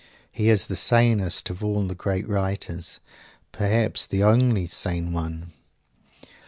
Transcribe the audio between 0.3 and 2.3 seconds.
He is the sanest of all the great